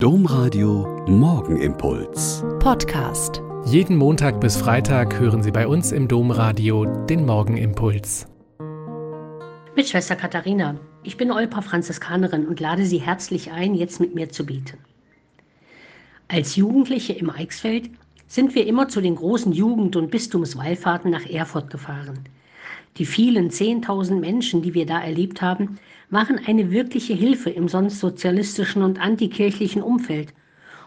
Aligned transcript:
Domradio 0.00 1.04
Morgenimpuls. 1.08 2.44
Podcast. 2.60 3.42
Jeden 3.64 3.96
Montag 3.96 4.40
bis 4.40 4.56
Freitag 4.56 5.18
hören 5.18 5.42
Sie 5.42 5.50
bei 5.50 5.66
uns 5.66 5.90
im 5.90 6.06
Domradio 6.06 6.84
den 6.84 7.26
Morgenimpuls. 7.26 8.28
Mit 9.74 9.88
Schwester 9.88 10.14
Katharina. 10.14 10.76
Ich 11.02 11.16
bin 11.16 11.32
Olpa 11.32 11.62
Franziskanerin 11.62 12.46
und 12.46 12.60
lade 12.60 12.84
Sie 12.84 12.98
herzlich 12.98 13.50
ein, 13.50 13.74
jetzt 13.74 13.98
mit 13.98 14.14
mir 14.14 14.28
zu 14.28 14.46
beten. 14.46 14.78
Als 16.28 16.54
Jugendliche 16.54 17.14
im 17.14 17.30
Eichsfeld 17.30 17.90
sind 18.28 18.54
wir 18.54 18.68
immer 18.68 18.86
zu 18.86 19.00
den 19.00 19.16
großen 19.16 19.52
Jugend- 19.52 19.96
und 19.96 20.12
Bistumswallfahrten 20.12 21.10
nach 21.10 21.28
Erfurt 21.28 21.70
gefahren. 21.70 22.20
Die 22.96 23.06
vielen 23.06 23.50
Zehntausend 23.50 24.20
Menschen, 24.20 24.62
die 24.62 24.74
wir 24.74 24.86
da 24.86 25.00
erlebt 25.00 25.42
haben, 25.42 25.78
waren 26.10 26.40
eine 26.46 26.70
wirkliche 26.70 27.14
Hilfe 27.14 27.50
im 27.50 27.68
sonst 27.68 28.00
sozialistischen 28.00 28.82
und 28.82 29.00
antikirchlichen 29.00 29.82
Umfeld. 29.82 30.32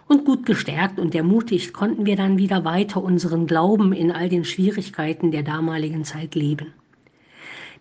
Und 0.07 0.25
gut 0.25 0.45
gestärkt 0.45 0.99
und 0.99 1.15
ermutigt 1.15 1.73
konnten 1.73 2.05
wir 2.05 2.17
dann 2.17 2.37
wieder 2.37 2.65
weiter 2.65 3.01
unseren 3.01 3.47
Glauben 3.47 3.93
in 3.93 4.11
all 4.11 4.27
den 4.27 4.43
Schwierigkeiten 4.43 5.31
der 5.31 5.43
damaligen 5.43 6.03
Zeit 6.03 6.35
leben. 6.35 6.73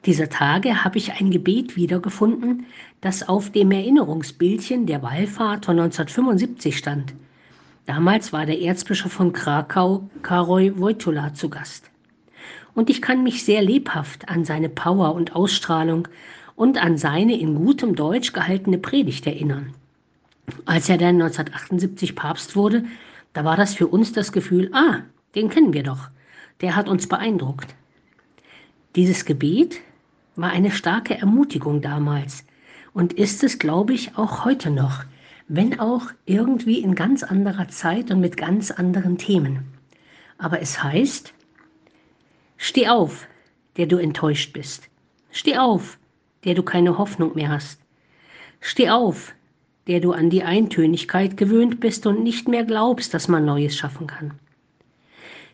Dieser 0.06 0.28
Tage 0.28 0.84
habe 0.84 0.96
ich 0.96 1.12
ein 1.12 1.30
Gebet 1.30 1.76
wiedergefunden, 1.76 2.66
das 3.00 3.28
auf 3.28 3.50
dem 3.50 3.70
Erinnerungsbildchen 3.70 4.86
der 4.86 5.02
Wallfahrt 5.02 5.66
von 5.66 5.78
1975 5.78 6.78
stand. 6.78 7.14
Damals 7.84 8.32
war 8.32 8.46
der 8.46 8.60
Erzbischof 8.60 9.12
von 9.12 9.32
Krakau, 9.32 10.08
Karol 10.22 10.78
Wojtula, 10.78 11.34
zu 11.34 11.50
Gast. 11.50 11.90
Und 12.74 12.90
ich 12.90 13.02
kann 13.02 13.22
mich 13.22 13.44
sehr 13.44 13.62
lebhaft 13.62 14.28
an 14.28 14.44
seine 14.44 14.68
Power 14.68 15.14
und 15.14 15.34
Ausstrahlung 15.34 16.08
und 16.56 16.76
an 16.82 16.96
seine 16.98 17.38
in 17.38 17.54
gutem 17.54 17.94
Deutsch 17.94 18.32
gehaltene 18.32 18.78
Predigt 18.78 19.26
erinnern. 19.26 19.72
Als 20.66 20.88
er 20.88 20.98
dann 20.98 21.20
1978 21.20 22.14
Papst 22.14 22.56
wurde, 22.56 22.84
da 23.32 23.44
war 23.44 23.56
das 23.56 23.74
für 23.74 23.86
uns 23.86 24.12
das 24.12 24.32
Gefühl, 24.32 24.70
ah, 24.72 25.00
den 25.34 25.48
kennen 25.48 25.72
wir 25.72 25.82
doch, 25.82 26.08
der 26.60 26.76
hat 26.76 26.88
uns 26.88 27.08
beeindruckt. 27.08 27.74
Dieses 28.96 29.24
Gebet 29.24 29.80
war 30.36 30.50
eine 30.50 30.70
starke 30.70 31.16
Ermutigung 31.16 31.80
damals 31.80 32.44
und 32.92 33.12
ist 33.12 33.44
es, 33.44 33.58
glaube 33.58 33.92
ich, 33.92 34.16
auch 34.18 34.44
heute 34.44 34.70
noch, 34.70 35.04
wenn 35.48 35.78
auch 35.80 36.06
irgendwie 36.26 36.80
in 36.80 36.94
ganz 36.94 37.22
anderer 37.22 37.68
Zeit 37.68 38.10
und 38.10 38.20
mit 38.20 38.36
ganz 38.36 38.70
anderen 38.70 39.16
Themen. 39.16 39.64
Aber 40.38 40.60
es 40.60 40.82
heißt, 40.82 41.32
steh 42.62 42.88
auf, 42.88 43.26
der 43.78 43.86
du 43.86 43.96
enttäuscht 43.96 44.52
bist. 44.52 44.90
Steh 45.32 45.56
auf, 45.56 45.98
der 46.44 46.54
du 46.54 46.62
keine 46.62 46.98
Hoffnung 46.98 47.34
mehr 47.34 47.48
hast. 47.48 47.80
Steh 48.60 48.90
auf, 48.90 49.34
der 49.86 50.00
du 50.00 50.12
an 50.12 50.28
die 50.28 50.44
Eintönigkeit 50.44 51.38
gewöhnt 51.38 51.80
bist 51.80 52.06
und 52.06 52.22
nicht 52.22 52.48
mehr 52.48 52.64
glaubst, 52.64 53.14
dass 53.14 53.28
man 53.28 53.46
Neues 53.46 53.74
schaffen 53.74 54.06
kann. 54.06 54.38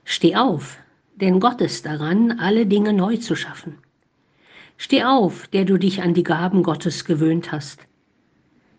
Steh 0.05 0.35
auf, 0.35 0.79
denn 1.15 1.39
Gott 1.39 1.61
ist 1.61 1.87
daran, 1.87 2.41
alle 2.41 2.67
Dinge 2.67 2.93
neu 2.93 3.17
zu 3.19 3.37
schaffen. 3.37 3.79
Steh 4.77 5.05
auf, 5.05 5.47
der 5.47 5.65
du 5.65 5.79
dich 5.79 6.03
an 6.03 6.13
die 6.13 6.25
Gaben 6.25 6.65
Gottes 6.65 7.05
gewöhnt 7.05 7.53
hast. 7.53 7.87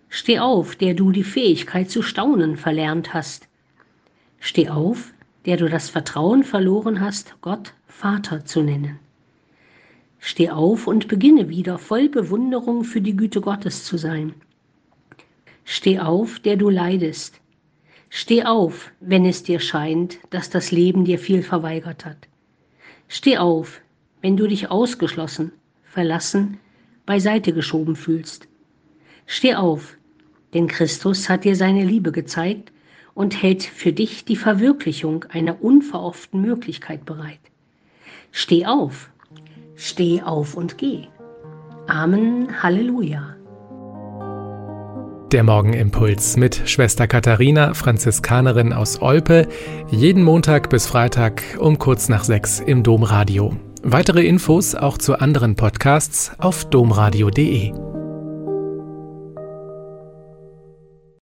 Steh 0.10 0.40
auf, 0.40 0.76
der 0.76 0.94
du 0.96 1.12
die 1.12 1.24
Fähigkeit 1.24 1.90
zu 1.90 2.02
staunen 2.02 2.58
verlernt 2.58 3.14
hast. 3.14 3.48
Steh 4.40 4.68
auf, 4.70 5.14
der 5.48 5.56
du 5.56 5.70
das 5.70 5.90
Vertrauen 5.90 6.44
verloren 6.44 7.00
hast, 7.00 7.38
Gott 7.42 7.74
Vater 7.88 8.44
zu 8.46 8.62
nennen. 8.62 9.00
Steh 10.20 10.50
auf 10.50 10.88
und 10.88 11.08
beginne 11.08 11.48
wieder 11.48 11.80
voll 11.80 12.10
Bewunderung 12.10 12.84
für 12.84 13.00
die 13.00 13.16
Güte 13.16 13.40
Gottes 13.40 13.86
zu 13.86 13.98
sein. 13.98 14.34
Steh 15.64 16.00
auf, 16.00 16.40
der 16.40 16.58
du 16.58 16.70
leidest. 16.70 17.40
Steh 18.10 18.44
auf, 18.44 18.92
wenn 19.00 19.26
es 19.26 19.42
dir 19.44 19.62
scheint, 19.62 20.20
dass 20.32 20.50
das 20.50 20.72
Leben 20.72 21.06
dir 21.06 21.18
viel 21.18 21.42
verweigert 21.44 22.06
hat. 22.06 22.28
Steh 23.08 23.38
auf, 23.38 23.80
wenn 24.22 24.36
du 24.36 24.48
dich 24.48 24.70
ausgeschlossen, 24.70 25.54
verlassen, 25.86 26.60
beiseite 27.06 27.54
geschoben 27.54 27.96
fühlst. 27.96 28.50
Steh 29.26 29.56
auf, 29.56 29.98
denn 30.54 30.68
Christus 30.68 31.30
hat 31.30 31.46
dir 31.46 31.56
seine 31.56 31.86
Liebe 31.86 32.12
gezeigt 32.12 32.72
und 33.18 33.42
hält 33.42 33.64
für 33.64 33.92
dich 33.92 34.26
die 34.26 34.36
Verwirklichung 34.36 35.26
einer 35.30 35.64
unverhofften 35.64 36.40
Möglichkeit 36.40 37.04
bereit. 37.04 37.40
Steh 38.32 38.66
auf 38.66 39.10
Steh 39.76 40.22
auf 40.24 40.56
und 40.56 40.78
geh. 40.78 41.04
Amen, 41.88 42.64
Halleluja. 42.64 43.36
Der 45.32 45.44
Morgenimpuls 45.44 46.38
mit 46.38 46.64
Schwester 46.66 47.06
Katharina, 47.06 47.74
Franziskanerin 47.74 48.74
aus 48.74 49.02
Olpe, 49.02 49.48
jeden 49.92 50.24
Montag 50.24 50.70
bis 50.70 50.88
Freitag 50.88 51.44
um 51.60 51.78
kurz 51.78 52.10
nach 52.10 52.24
sechs 52.24 52.60
im 52.60 52.82
Domradio. 52.82 53.56
Weitere 53.84 54.26
Infos 54.26 54.74
auch 54.74 54.98
zu 54.98 55.20
anderen 55.20 55.56
Podcasts 55.56 56.32
auf 56.40 56.66
domradio.de. 56.66 57.87